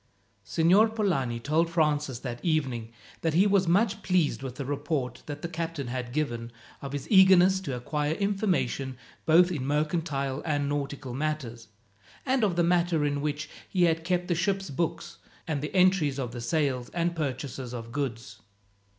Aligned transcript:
Signor 0.43 0.89
Polani 0.89 1.39
told 1.39 1.69
Francis, 1.69 2.17
that 2.21 2.43
evening, 2.43 2.91
that 3.21 3.35
he 3.35 3.45
was 3.45 3.67
much 3.67 4.01
pleased 4.01 4.41
with 4.41 4.55
the 4.55 4.65
report 4.65 5.21
that 5.27 5.43
the 5.43 5.47
captain 5.47 5.85
had 5.89 6.11
given 6.11 6.51
of 6.81 6.91
his 6.93 7.07
eagerness 7.11 7.59
to 7.59 7.75
acquire 7.75 8.13
information 8.15 8.97
both 9.27 9.51
in 9.51 9.63
mercantile 9.63 10.41
and 10.43 10.67
nautical 10.67 11.13
matters, 11.13 11.67
and 12.25 12.43
of 12.43 12.55
the 12.55 12.63
manner 12.63 13.05
in 13.05 13.21
which 13.21 13.47
he 13.69 13.83
had 13.83 14.03
kept 14.03 14.27
the 14.27 14.33
ship's 14.33 14.71
books, 14.71 15.19
and 15.47 15.61
the 15.61 15.75
entries 15.75 16.17
of 16.17 16.31
the 16.31 16.41
sales, 16.41 16.89
and 16.95 17.15
purchases 17.15 17.71
of 17.71 17.91
goods. 17.91 18.39